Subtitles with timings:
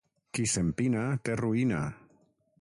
[0.37, 1.83] Qui s'empina té ruïna.